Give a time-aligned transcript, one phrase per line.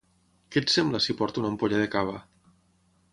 [0.55, 2.17] Què et sembla si porto una ampolla de cava?